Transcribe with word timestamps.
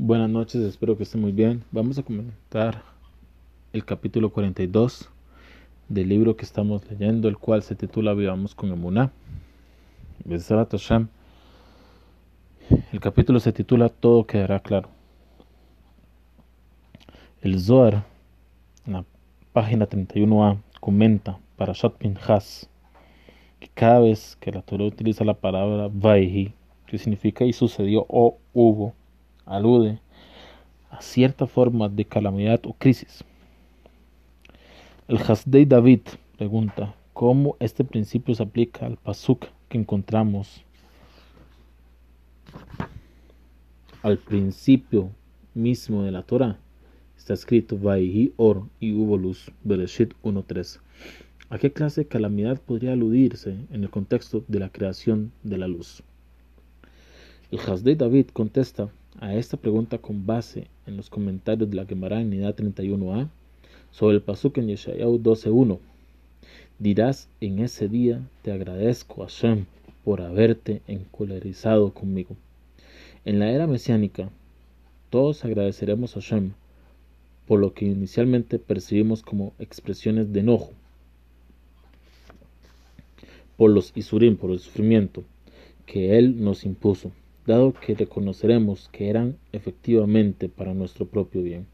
Buenas 0.00 0.30
noches, 0.30 0.62
espero 0.62 0.96
que 0.96 1.02
estén 1.02 1.20
muy 1.20 1.32
bien. 1.32 1.64
Vamos 1.72 1.98
a 1.98 2.04
comentar 2.04 2.84
el 3.72 3.84
capítulo 3.84 4.30
42 4.30 5.10
del 5.88 6.08
libro 6.08 6.36
que 6.36 6.44
estamos 6.44 6.88
leyendo, 6.88 7.26
el 7.26 7.36
cual 7.36 7.64
se 7.64 7.74
titula 7.74 8.14
Vivamos 8.14 8.54
con 8.54 8.70
Emuná. 8.70 9.10
El 10.24 10.40
capítulo 13.00 13.40
se 13.40 13.52
titula 13.52 13.88
Todo 13.88 14.24
quedará 14.24 14.60
claro. 14.60 14.88
El 17.42 17.58
Zohar, 17.58 18.04
en 18.86 18.92
la 18.92 19.04
página 19.52 19.88
31a, 19.88 20.58
comenta 20.78 21.40
para 21.56 21.72
Pinchas 21.98 22.70
que 23.58 23.68
cada 23.74 23.98
vez 23.98 24.36
que 24.36 24.52
la 24.52 24.62
Torah 24.62 24.84
utiliza 24.84 25.24
la 25.24 25.34
palabra 25.34 25.90
Vaihi, 25.92 26.52
que 26.86 26.98
significa 26.98 27.44
y 27.44 27.52
sucedió 27.52 28.06
o 28.08 28.38
hubo, 28.54 28.94
alude 29.48 29.98
a 30.90 31.00
cierta 31.02 31.46
forma 31.46 31.88
de 31.88 32.04
calamidad 32.04 32.60
o 32.66 32.72
crisis. 32.72 33.24
El 35.08 35.18
Hasdei 35.18 35.64
David 35.64 36.00
pregunta 36.36 36.94
cómo 37.12 37.56
este 37.60 37.84
principio 37.84 38.34
se 38.34 38.42
aplica 38.42 38.86
al 38.86 38.96
pasuk 38.96 39.46
que 39.68 39.78
encontramos 39.78 40.62
al 44.02 44.18
principio 44.18 45.10
mismo 45.54 46.02
de 46.02 46.12
la 46.12 46.22
Torah. 46.22 46.58
Está 47.16 47.34
escrito 47.34 47.76
Vaihi 47.76 48.32
Or 48.36 48.64
y 48.80 48.92
hubo 48.92 49.16
luz, 49.16 49.50
Bereshit 49.64 50.14
1.3. 50.22 50.78
¿A 51.50 51.58
qué 51.58 51.72
clase 51.72 52.02
de 52.02 52.08
calamidad 52.08 52.60
podría 52.60 52.92
aludirse 52.92 53.56
en 53.70 53.82
el 53.82 53.90
contexto 53.90 54.44
de 54.46 54.58
la 54.60 54.68
creación 54.68 55.32
de 55.42 55.58
la 55.58 55.68
luz? 55.68 56.02
El 57.50 57.60
Hasdei 57.60 57.94
David 57.94 58.26
contesta 58.32 58.90
a 59.20 59.34
esta 59.34 59.56
pregunta 59.56 59.98
con 59.98 60.26
base 60.26 60.68
en 60.86 60.96
los 60.96 61.10
comentarios 61.10 61.68
de 61.68 61.76
la 61.76 61.86
Gemara 61.86 62.20
en 62.20 62.30
Nidad 62.30 62.54
31a 62.54 63.28
sobre 63.90 64.16
el 64.16 64.22
pasuk 64.22 64.58
en 64.58 64.68
Yeshayahu 64.68 65.18
12.1. 65.18 65.78
Dirás 66.78 67.28
en 67.40 67.58
ese 67.58 67.88
día, 67.88 68.20
te 68.42 68.52
agradezco 68.52 69.22
Hashem 69.22 69.66
por 70.04 70.20
haberte 70.20 70.82
encolerizado 70.86 71.92
conmigo. 71.92 72.36
En 73.24 73.40
la 73.40 73.50
era 73.50 73.66
mesiánica, 73.66 74.30
todos 75.10 75.44
agradeceremos 75.44 76.16
a 76.16 76.20
Hashem 76.20 76.52
por 77.46 77.58
lo 77.58 77.72
que 77.72 77.86
inicialmente 77.86 78.58
percibimos 78.58 79.22
como 79.22 79.52
expresiones 79.58 80.32
de 80.32 80.40
enojo, 80.40 80.70
por 83.56 83.70
los 83.70 83.90
isurim, 83.96 84.36
por 84.36 84.50
el 84.50 84.58
sufrimiento 84.60 85.24
que 85.86 86.18
Él 86.18 86.44
nos 86.44 86.64
impuso 86.64 87.10
dado 87.48 87.72
que 87.72 87.94
reconoceremos 87.94 88.90
que 88.92 89.08
eran 89.08 89.38
efectivamente 89.52 90.50
para 90.50 90.74
nuestro 90.74 91.06
propio 91.06 91.42
bien. 91.42 91.66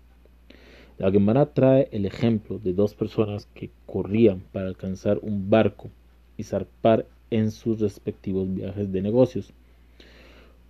La 0.98 1.10
Gemara 1.10 1.52
trae 1.52 1.88
el 1.90 2.06
ejemplo 2.06 2.60
de 2.60 2.72
dos 2.72 2.94
personas 2.94 3.48
que 3.54 3.70
corrían 3.84 4.44
para 4.52 4.68
alcanzar 4.68 5.18
un 5.20 5.50
barco 5.50 5.90
y 6.36 6.44
zarpar 6.44 7.06
en 7.30 7.50
sus 7.50 7.80
respectivos 7.80 8.54
viajes 8.54 8.92
de 8.92 9.02
negocios. 9.02 9.52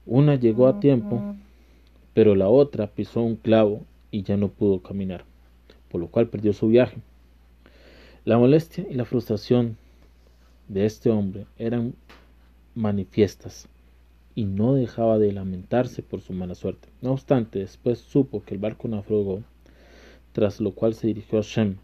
Una 0.06 0.36
llegó 0.36 0.66
a 0.66 0.80
tiempo, 0.80 1.36
pero 2.14 2.34
la 2.34 2.48
otra 2.48 2.86
pisó 2.86 3.20
un 3.20 3.36
clavo 3.36 3.82
y 4.10 4.22
ya 4.22 4.38
no 4.38 4.48
pudo 4.48 4.80
caminar, 4.80 5.27
por 5.91 6.00
lo 6.00 6.08
cual 6.08 6.28
perdió 6.28 6.55
su 6.55 6.69
viaje. 6.69 6.97
La 8.25 8.38
molestia 8.38 8.86
y 8.91 8.94
la 8.94 9.05
frustración 9.05 9.77
de 10.69 10.86
este 10.86 11.10
hombre 11.10 11.44
eran 11.58 11.94
manifiestas 12.75 13.69
y 14.34 14.44
no 14.44 14.74
dejaba 14.74 15.18
de 15.18 15.32
lamentarse 15.32 16.02
por 16.02 16.20
su 16.20 16.32
mala 16.32 16.54
suerte. 16.54 16.88
No 17.02 17.12
obstante, 17.12 17.60
después 17.60 17.98
supo 17.98 18.42
que 18.42 18.54
el 18.54 18.60
barco 18.60 18.88
naufragó, 18.88 19.42
tras 20.32 20.60
lo 20.60 20.72
cual 20.72 20.94
se 20.94 21.06
dirigió 21.06 21.38
a 21.38 21.42
Shem 21.42 21.76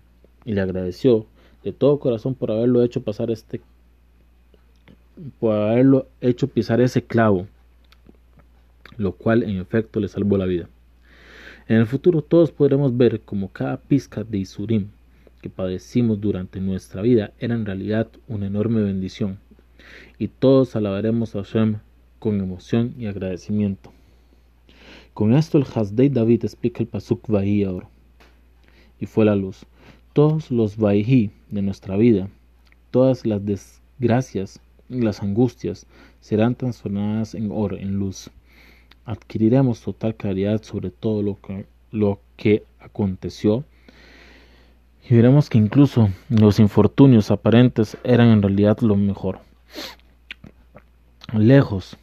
y 0.44 0.52
le 0.52 0.60
agradeció 0.60 1.26
de 1.62 1.72
todo 1.72 2.00
corazón 2.00 2.34
por 2.34 2.50
haberlo 2.50 2.82
hecho 2.82 3.02
pasar 3.02 3.30
este 3.30 3.60
por 5.38 5.54
haberlo 5.54 6.08
hecho 6.22 6.48
pisar 6.48 6.80
ese 6.80 7.02
clavo, 7.02 7.46
lo 8.96 9.12
cual 9.12 9.42
en 9.42 9.58
efecto 9.58 10.00
le 10.00 10.08
salvó 10.08 10.38
la 10.38 10.46
vida. 10.46 10.68
En 11.68 11.76
el 11.76 11.86
futuro 11.86 12.22
todos 12.22 12.50
podremos 12.50 12.96
ver 12.96 13.20
como 13.20 13.52
cada 13.52 13.76
pizca 13.76 14.24
de 14.24 14.38
Isurim 14.38 14.88
que 15.42 15.50
padecimos 15.50 16.20
durante 16.20 16.60
nuestra 16.60 17.02
vida 17.02 17.32
era 17.38 17.54
en 17.54 17.66
realidad 17.66 18.08
una 18.28 18.46
enorme 18.46 18.82
bendición, 18.82 19.38
y 20.18 20.28
todos 20.28 20.74
alabaremos 20.74 21.36
a 21.36 21.42
Shem 21.42 21.78
con 22.20 22.38
emoción 22.38 22.94
y 22.96 23.06
agradecimiento. 23.06 23.92
Con 25.12 25.34
esto 25.34 25.58
el 25.58 25.64
Hasdei 25.64 26.08
David 26.08 26.44
explica 26.44 26.80
el 26.84 26.86
Pasuk 26.86 27.26
Vahi 27.26 27.64
ahora. 27.64 27.88
Y 29.00 29.06
fue 29.06 29.24
la 29.24 29.34
luz. 29.34 29.66
Todos 30.12 30.52
los 30.52 30.76
Vahi 30.76 31.32
de 31.48 31.62
nuestra 31.62 31.96
vida, 31.96 32.28
todas 32.92 33.26
las 33.26 33.44
desgracias 33.44 34.60
y 34.88 35.00
las 35.00 35.22
angustias 35.22 35.86
serán 36.20 36.54
transformadas 36.54 37.34
en 37.34 37.50
oro, 37.50 37.76
en 37.76 37.96
luz. 37.96 38.30
Adquiriremos 39.04 39.80
total 39.80 40.14
claridad 40.14 40.62
sobre 40.62 40.90
todo 40.90 41.22
lo 41.22 41.40
que, 41.40 41.66
lo 41.90 42.20
que 42.36 42.62
aconteció 42.78 43.64
y 45.08 45.14
veremos 45.14 45.48
que 45.50 45.58
incluso 45.58 46.08
los 46.28 46.60
infortunios 46.60 47.30
aparentes 47.30 47.96
eran 48.04 48.28
en 48.28 48.42
realidad 48.42 48.78
lo 48.80 48.94
mejor. 48.96 49.40
Lejos 51.32 51.96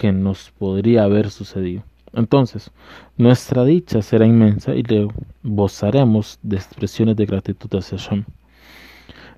que 0.00 0.12
nos 0.12 0.50
podría 0.52 1.04
haber 1.04 1.30
sucedido. 1.30 1.82
Entonces, 2.14 2.70
nuestra 3.18 3.66
dicha 3.66 4.00
será 4.00 4.24
inmensa 4.24 4.74
y 4.74 4.82
le 4.82 5.06
gozaremos 5.42 6.38
de 6.42 6.56
expresiones 6.56 7.16
de 7.16 7.26
gratitud 7.26 7.68
hacia 7.74 7.98
Hashem. 7.98 8.24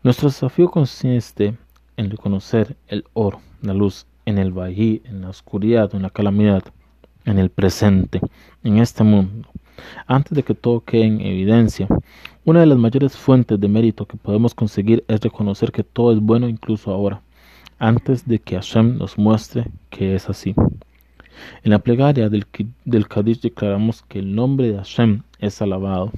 Nuestro 0.04 0.28
desafío 0.28 0.70
consiste 0.70 1.56
en 1.96 2.10
reconocer 2.12 2.76
el 2.86 3.04
oro, 3.12 3.40
la 3.60 3.74
luz, 3.74 4.06
en 4.24 4.38
el 4.38 4.56
valle, 4.56 5.02
en 5.04 5.22
la 5.22 5.30
oscuridad, 5.30 5.92
en 5.96 6.02
la 6.02 6.10
calamidad, 6.10 6.62
en 7.24 7.40
el 7.40 7.50
presente, 7.50 8.20
en 8.62 8.78
este 8.78 9.02
mundo. 9.02 9.48
Antes 10.06 10.36
de 10.36 10.44
que 10.44 10.54
todo 10.54 10.84
quede 10.84 11.06
en 11.06 11.20
evidencia, 11.22 11.88
una 12.44 12.60
de 12.60 12.66
las 12.66 12.78
mayores 12.78 13.16
fuentes 13.16 13.58
de 13.58 13.66
mérito 13.66 14.06
que 14.06 14.16
podemos 14.16 14.54
conseguir 14.54 15.02
es 15.08 15.20
reconocer 15.20 15.72
que 15.72 15.82
todo 15.82 16.12
es 16.12 16.20
bueno 16.20 16.48
incluso 16.48 16.92
ahora 16.92 17.20
antes 17.82 18.28
de 18.28 18.38
que 18.38 18.54
Hashem 18.54 18.96
nos 18.96 19.18
muestre 19.18 19.66
que 19.90 20.14
es 20.14 20.28
así. 20.28 20.54
En 21.64 21.72
la 21.72 21.80
plegaria 21.80 22.28
del, 22.28 22.46
del 22.84 23.08
Kadish 23.08 23.40
declaramos 23.40 24.02
que 24.02 24.20
el 24.20 24.36
nombre 24.36 24.68
de 24.68 24.76
Hashem 24.76 25.22
es 25.40 25.60
alabado. 25.60 26.12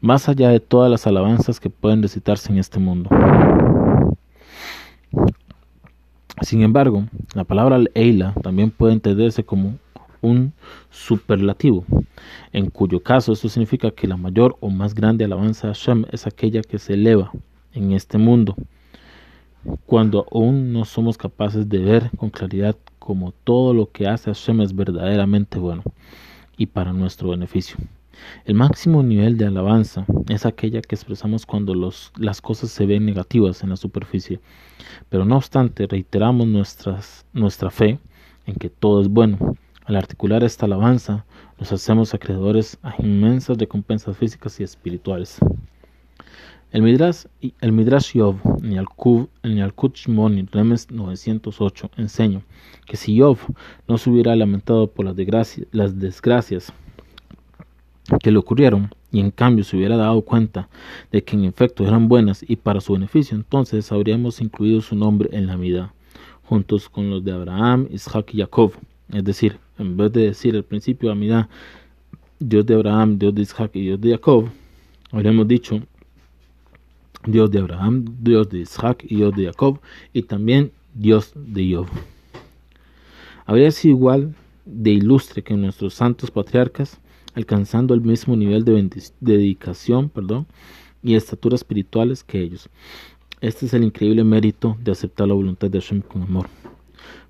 Más 0.00 0.28
allá 0.28 0.50
de 0.50 0.60
todas 0.60 0.88
las 0.88 1.04
alabanzas 1.08 1.58
que 1.58 1.68
pueden 1.68 2.00
recitarse 2.00 2.52
en 2.52 2.58
este 2.58 2.78
mundo. 2.78 3.10
Sin 6.42 6.62
embargo, 6.62 7.02
la 7.34 7.42
palabra 7.42 7.80
Eila 7.94 8.34
también 8.40 8.70
puede 8.70 8.92
entenderse 8.92 9.42
como 9.42 9.78
un 10.20 10.52
superlativo, 10.90 11.84
en 12.52 12.70
cuyo 12.70 13.02
caso 13.02 13.32
esto 13.32 13.48
significa 13.48 13.90
que 13.90 14.06
la 14.06 14.16
mayor 14.16 14.56
o 14.60 14.70
más 14.70 14.94
grande 14.94 15.24
alabanza 15.24 15.66
de 15.66 15.74
Hashem 15.74 16.04
es 16.12 16.28
aquella 16.28 16.62
que 16.62 16.78
se 16.78 16.94
eleva 16.94 17.32
en 17.72 17.90
este 17.92 18.16
mundo 18.16 18.54
cuando 19.86 20.26
aún 20.32 20.72
no 20.72 20.84
somos 20.84 21.18
capaces 21.18 21.68
de 21.68 21.78
ver 21.78 22.10
con 22.16 22.30
claridad 22.30 22.76
como 22.98 23.32
todo 23.44 23.74
lo 23.74 23.90
que 23.90 24.06
hace 24.06 24.30
Hashem 24.30 24.60
es 24.60 24.74
verdaderamente 24.74 25.58
bueno 25.58 25.82
y 26.56 26.66
para 26.66 26.92
nuestro 26.92 27.30
beneficio. 27.30 27.76
El 28.44 28.54
máximo 28.54 29.02
nivel 29.02 29.36
de 29.36 29.46
alabanza 29.46 30.04
es 30.28 30.44
aquella 30.44 30.82
que 30.82 30.94
expresamos 30.94 31.46
cuando 31.46 31.74
las 32.16 32.40
cosas 32.40 32.70
se 32.70 32.86
ven 32.86 33.06
negativas 33.06 33.62
en 33.62 33.70
la 33.70 33.76
superficie, 33.76 34.40
pero 35.08 35.24
no 35.24 35.36
obstante 35.36 35.86
reiteramos 35.86 36.46
nuestra 37.32 37.70
fe 37.70 37.98
en 38.46 38.54
que 38.56 38.70
todo 38.70 39.00
es 39.00 39.08
bueno. 39.08 39.56
Al 39.84 39.96
articular 39.96 40.44
esta 40.44 40.66
alabanza, 40.66 41.24
nos 41.58 41.72
hacemos 41.72 42.12
acreedores 42.12 42.76
a 42.82 42.94
inmensas 42.98 43.56
recompensas 43.56 44.16
físicas 44.16 44.60
y 44.60 44.64
espirituales. 44.64 45.38
El 46.70 46.82
Midrash, 46.82 47.24
el 47.62 47.72
Midrash 47.72 48.12
Yov 48.12 48.36
en 48.62 48.74
Yalkut 49.56 49.96
Shimon 49.96 50.46
Remes 50.52 50.90
908 50.90 51.90
enseña 51.96 52.42
que 52.84 52.98
si 52.98 53.14
Yov 53.14 53.38
no 53.88 53.96
se 53.96 54.10
hubiera 54.10 54.36
lamentado 54.36 54.86
por 54.86 55.06
las 55.06 55.16
desgracias, 55.16 56.72
que 58.22 58.30
le 58.30 58.36
ocurrieron 58.36 58.90
y 59.10 59.20
en 59.20 59.30
cambio 59.30 59.64
se 59.64 59.78
hubiera 59.78 59.96
dado 59.96 60.20
cuenta 60.20 60.68
de 61.10 61.24
que 61.24 61.36
en 61.36 61.46
efecto 61.46 61.86
eran 61.86 62.06
buenas 62.06 62.44
y 62.46 62.56
para 62.56 62.82
su 62.82 62.92
beneficio, 62.92 63.34
entonces 63.34 63.90
habríamos 63.90 64.42
incluido 64.42 64.82
su 64.82 64.94
nombre 64.94 65.30
en 65.32 65.46
la 65.46 65.56
vida, 65.56 65.94
juntos 66.44 66.90
con 66.90 67.08
los 67.08 67.24
de 67.24 67.32
Abraham, 67.32 67.88
Isaac 67.90 68.34
y 68.34 68.40
Jacob. 68.40 68.72
Es 69.10 69.24
decir, 69.24 69.58
en 69.78 69.96
vez 69.96 70.12
de 70.12 70.20
decir 70.26 70.54
al 70.54 70.64
principio 70.64 71.10
Amidad, 71.10 71.48
Dios 72.38 72.66
de 72.66 72.74
Abraham, 72.74 73.18
Dios 73.18 73.34
de 73.34 73.40
Isaac 73.40 73.70
y 73.72 73.80
Dios 73.80 74.00
de 74.02 74.10
Jacob, 74.10 74.50
habríamos 75.12 75.48
dicho 75.48 75.80
Dios 77.30 77.50
de 77.50 77.58
Abraham, 77.58 78.04
Dios 78.20 78.48
de 78.48 78.60
Isaac 78.60 79.04
y 79.08 79.16
Dios 79.16 79.34
de 79.36 79.46
Jacob, 79.46 79.80
y 80.12 80.22
también 80.22 80.72
Dios 80.94 81.32
de 81.34 81.74
Job. 81.74 81.86
Habría 83.46 83.70
sido 83.70 83.96
igual 83.96 84.34
de 84.64 84.90
ilustre 84.90 85.42
que 85.42 85.54
nuestros 85.54 85.94
santos 85.94 86.30
patriarcas, 86.30 87.00
alcanzando 87.34 87.94
el 87.94 88.00
mismo 88.00 88.36
nivel 88.36 88.64
de 88.64 88.90
dedicación 89.20 90.08
perdón, 90.08 90.46
y 91.02 91.14
estatura 91.14 91.54
espirituales 91.54 92.24
que 92.24 92.40
ellos. 92.40 92.68
Este 93.40 93.66
es 93.66 93.74
el 93.74 93.84
increíble 93.84 94.24
mérito 94.24 94.76
de 94.82 94.92
aceptar 94.92 95.28
la 95.28 95.34
voluntad 95.34 95.70
de 95.70 95.80
Hashem 95.80 96.02
con 96.02 96.22
amor. 96.22 96.48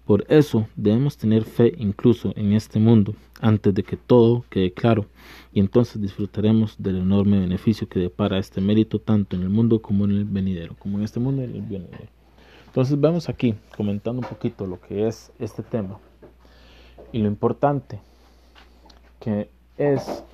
Por 0.09 0.25
eso 0.31 0.67
debemos 0.75 1.19
tener 1.19 1.45
fe 1.45 1.75
incluso 1.77 2.33
en 2.35 2.55
este 2.55 2.79
mundo, 2.79 3.15
antes 3.43 3.75
de 3.75 3.83
que 3.83 3.99
todo 3.99 4.43
quede 4.49 4.73
claro, 4.73 5.05
y 5.53 5.61
entonces 5.61 6.01
disfrutaremos 6.01 6.77
del 6.79 6.97
enorme 6.97 7.39
beneficio 7.39 7.91
que 7.91 8.01
depara 8.01 8.39
este 8.39 8.63
mérito 8.63 9.01
tanto 9.01 9.37
en 9.37 9.43
el 9.43 9.51
mundo 9.51 9.83
como 9.83 10.07
en 10.07 10.13
el 10.13 10.25
venidero, 10.25 10.75
como 10.79 10.97
en 10.97 11.05
este 11.05 11.21
mundo 11.21 11.43
y 11.43 11.45
en 11.45 11.57
el 11.57 11.61
venidero. 11.61 12.09
Entonces 12.69 12.99
vemos 12.99 13.29
aquí, 13.29 13.55
comentando 13.77 14.23
un 14.23 14.27
poquito 14.27 14.67
lo 14.67 14.81
que 14.81 15.07
es 15.09 15.31
este 15.39 15.63
tema 15.63 15.99
y 17.13 17.19
lo 17.19 17.29
importante 17.29 18.01
que 19.21 19.51
es 19.77 20.25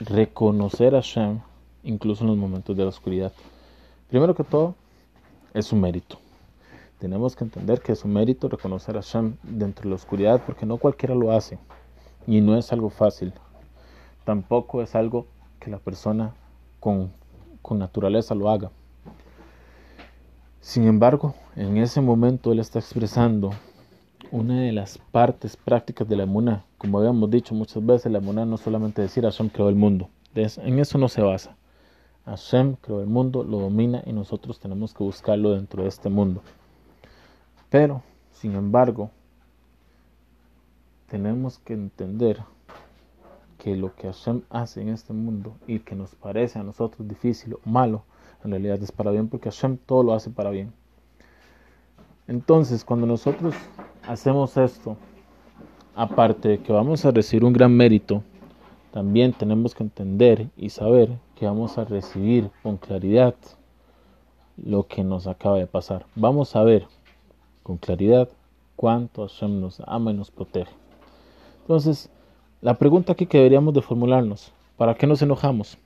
reconocer 0.00 0.94
a 0.94 1.00
Hashem 1.00 1.40
incluso 1.82 2.24
en 2.24 2.28
los 2.28 2.36
momentos 2.36 2.76
de 2.76 2.82
la 2.82 2.90
oscuridad. 2.90 3.32
Primero 4.10 4.34
que 4.34 4.44
todo, 4.44 4.74
es 5.54 5.72
un 5.72 5.80
mérito. 5.80 6.18
Tenemos 7.04 7.36
que 7.36 7.44
entender 7.44 7.82
que 7.82 7.92
es 7.92 8.02
un 8.06 8.14
mérito 8.14 8.48
reconocer 8.48 8.96
a 8.96 9.02
Hashem 9.02 9.36
dentro 9.42 9.82
de 9.82 9.90
la 9.90 9.96
oscuridad 9.96 10.40
porque 10.46 10.64
no 10.64 10.78
cualquiera 10.78 11.14
lo 11.14 11.32
hace 11.32 11.58
y 12.26 12.40
no 12.40 12.56
es 12.56 12.72
algo 12.72 12.88
fácil. 12.88 13.34
Tampoco 14.24 14.80
es 14.80 14.94
algo 14.94 15.26
que 15.60 15.70
la 15.70 15.76
persona 15.76 16.32
con, 16.80 17.12
con 17.60 17.78
naturaleza 17.78 18.34
lo 18.34 18.48
haga. 18.48 18.70
Sin 20.62 20.86
embargo, 20.86 21.34
en 21.56 21.76
ese 21.76 22.00
momento 22.00 22.52
él 22.52 22.58
está 22.58 22.78
expresando 22.78 23.50
una 24.30 24.62
de 24.62 24.72
las 24.72 24.96
partes 24.96 25.58
prácticas 25.58 26.08
de 26.08 26.16
la 26.16 26.22
emuná. 26.22 26.64
Como 26.78 26.98
habíamos 26.98 27.30
dicho 27.30 27.54
muchas 27.54 27.84
veces, 27.84 28.10
la 28.10 28.16
emuná 28.16 28.46
no 28.46 28.56
solamente 28.56 29.02
decir 29.02 29.24
Hashem 29.24 29.50
creó 29.50 29.68
el 29.68 29.74
mundo. 29.74 30.08
En 30.34 30.78
eso 30.78 30.96
no 30.96 31.10
se 31.10 31.20
basa. 31.20 31.54
Hashem 32.24 32.76
creó 32.76 33.02
el 33.02 33.08
mundo, 33.08 33.44
lo 33.44 33.58
domina 33.58 34.02
y 34.06 34.14
nosotros 34.14 34.58
tenemos 34.58 34.94
que 34.94 35.04
buscarlo 35.04 35.50
dentro 35.50 35.82
de 35.82 35.90
este 35.90 36.08
mundo. 36.08 36.40
Pero, 37.74 38.02
sin 38.30 38.54
embargo, 38.54 39.10
tenemos 41.08 41.58
que 41.58 41.72
entender 41.72 42.40
que 43.58 43.74
lo 43.74 43.96
que 43.96 44.06
Hashem 44.06 44.42
hace 44.48 44.80
en 44.80 44.90
este 44.90 45.12
mundo 45.12 45.56
y 45.66 45.80
que 45.80 45.96
nos 45.96 46.14
parece 46.14 46.60
a 46.60 46.62
nosotros 46.62 47.08
difícil 47.08 47.54
o 47.54 47.58
malo, 47.68 48.04
en 48.44 48.52
realidad 48.52 48.80
es 48.80 48.92
para 48.92 49.10
bien 49.10 49.26
porque 49.26 49.50
Hashem 49.50 49.76
todo 49.76 50.04
lo 50.04 50.14
hace 50.14 50.30
para 50.30 50.50
bien. 50.50 50.72
Entonces, 52.28 52.84
cuando 52.84 53.08
nosotros 53.08 53.56
hacemos 54.06 54.56
esto, 54.56 54.96
aparte 55.96 56.50
de 56.50 56.58
que 56.60 56.72
vamos 56.72 57.04
a 57.04 57.10
recibir 57.10 57.44
un 57.44 57.54
gran 57.54 57.76
mérito, 57.76 58.22
también 58.92 59.32
tenemos 59.32 59.74
que 59.74 59.82
entender 59.82 60.48
y 60.56 60.70
saber 60.70 61.18
que 61.34 61.46
vamos 61.46 61.76
a 61.76 61.84
recibir 61.84 62.52
con 62.62 62.76
claridad 62.76 63.34
lo 64.56 64.86
que 64.86 65.02
nos 65.02 65.26
acaba 65.26 65.56
de 65.56 65.66
pasar. 65.66 66.06
Vamos 66.14 66.54
a 66.54 66.62
ver 66.62 66.86
con 67.64 67.78
claridad 67.78 68.28
cuánto 68.76 69.26
Hashem 69.26 69.60
nos 69.60 69.82
ama 69.86 70.12
y 70.12 70.14
nos 70.14 70.30
protege. 70.30 70.70
Entonces, 71.62 72.10
la 72.60 72.78
pregunta 72.78 73.14
que 73.16 73.26
deberíamos 73.26 73.74
de 73.74 73.82
formularnos, 73.82 74.52
¿para 74.76 74.94
qué 74.94 75.08
nos 75.08 75.22
enojamos? 75.22 75.78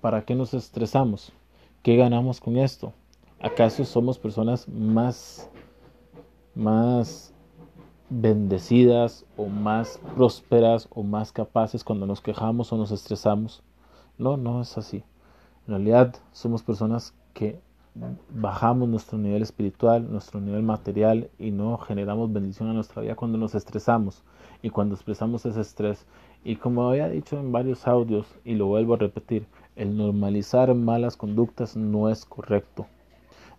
¿Para 0.00 0.24
qué 0.24 0.34
nos 0.34 0.52
estresamos? 0.54 1.32
¿Qué 1.82 1.96
ganamos 1.96 2.40
con 2.40 2.56
esto? 2.56 2.92
¿Acaso 3.40 3.84
somos 3.84 4.18
personas 4.18 4.66
más, 4.66 5.50
más 6.54 7.32
bendecidas 8.08 9.26
o 9.36 9.46
más 9.46 10.00
prósperas 10.14 10.88
o 10.90 11.02
más 11.02 11.32
capaces 11.32 11.84
cuando 11.84 12.06
nos 12.06 12.22
quejamos 12.22 12.72
o 12.72 12.78
nos 12.78 12.90
estresamos? 12.90 13.62
No, 14.16 14.38
no 14.38 14.62
es 14.62 14.78
así. 14.78 15.04
En 15.66 15.74
realidad 15.74 16.14
somos 16.32 16.62
personas 16.62 17.14
que 17.34 17.60
bajamos 18.30 18.88
nuestro 18.88 19.18
nivel 19.18 19.42
espiritual, 19.42 20.10
nuestro 20.10 20.40
nivel 20.40 20.62
material 20.62 21.30
y 21.38 21.50
no 21.50 21.78
generamos 21.78 22.32
bendición 22.32 22.68
a 22.68 22.72
nuestra 22.72 23.02
vida 23.02 23.14
cuando 23.14 23.38
nos 23.38 23.54
estresamos 23.54 24.22
y 24.62 24.70
cuando 24.70 24.94
expresamos 24.94 25.46
ese 25.46 25.60
estrés. 25.60 26.06
Y 26.44 26.56
como 26.56 26.88
había 26.88 27.08
dicho 27.08 27.38
en 27.38 27.52
varios 27.52 27.86
audios 27.86 28.26
y 28.44 28.54
lo 28.54 28.66
vuelvo 28.66 28.94
a 28.94 28.98
repetir, 28.98 29.46
el 29.76 29.96
normalizar 29.96 30.74
malas 30.74 31.16
conductas 31.16 31.76
no 31.76 32.10
es 32.10 32.24
correcto. 32.24 32.86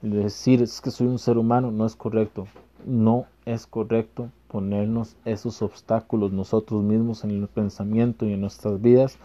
El 0.04 0.12
decir 0.12 0.62
es 0.62 0.82
que 0.82 0.92
soy 0.92 1.08
un 1.08 1.20
ser 1.20 1.38
humano 1.38 1.72
no 1.72 1.86
es 1.86 1.96
correcto. 1.96 2.48
No 2.86 3.26
es 3.46 3.66
correcto 3.66 4.30
ponernos 4.50 5.16
esos 5.26 5.62
obstáculos 5.62 6.32
nosotros 6.32 6.84
mismos 6.84 7.24
en 7.24 7.32
el 7.32 7.48
pensamiento 7.48 8.26
y 8.26 8.34
en 8.34 8.42
nuestras 8.42 8.82
vidas 8.82 9.18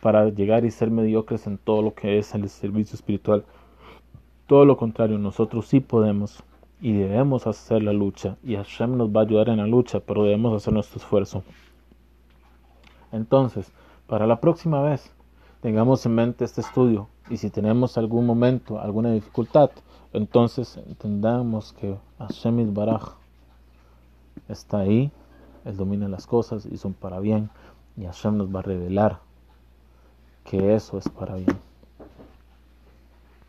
para 0.00 0.28
llegar 0.30 0.64
y 0.64 0.70
ser 0.70 0.90
mediocres 0.90 1.46
en 1.46 1.58
todo 1.58 1.82
lo 1.82 1.94
que 1.94 2.18
es 2.18 2.34
el 2.34 2.48
servicio 2.48 2.96
espiritual. 2.96 3.44
Todo 4.52 4.66
lo 4.66 4.76
contrario, 4.76 5.16
nosotros 5.16 5.66
sí 5.66 5.80
podemos 5.80 6.42
y 6.78 6.92
debemos 6.92 7.46
hacer 7.46 7.82
la 7.82 7.94
lucha 7.94 8.36
y 8.44 8.56
Hashem 8.56 8.98
nos 8.98 9.08
va 9.08 9.22
a 9.22 9.24
ayudar 9.24 9.48
en 9.48 9.56
la 9.56 9.66
lucha, 9.66 10.00
pero 10.00 10.24
debemos 10.24 10.54
hacer 10.54 10.74
nuestro 10.74 10.98
esfuerzo. 10.98 11.42
Entonces, 13.12 13.72
para 14.06 14.26
la 14.26 14.42
próxima 14.42 14.82
vez, 14.82 15.10
tengamos 15.62 16.04
en 16.04 16.16
mente 16.16 16.44
este 16.44 16.60
estudio 16.60 17.08
y 17.30 17.38
si 17.38 17.48
tenemos 17.48 17.96
algún 17.96 18.26
momento, 18.26 18.78
alguna 18.78 19.10
dificultad, 19.12 19.70
entonces 20.12 20.76
entendamos 20.86 21.72
que 21.72 21.96
Hashem 22.18 22.74
Baraj 22.74 23.14
está 24.50 24.80
ahí, 24.80 25.10
Él 25.64 25.78
domina 25.78 26.08
las 26.08 26.26
cosas 26.26 26.66
y 26.66 26.76
son 26.76 26.92
para 26.92 27.20
bien 27.20 27.48
y 27.96 28.04
Hashem 28.04 28.36
nos 28.36 28.54
va 28.54 28.58
a 28.58 28.64
revelar 28.64 29.20
que 30.44 30.74
eso 30.74 30.98
es 30.98 31.08
para 31.08 31.36
bien. 31.36 31.71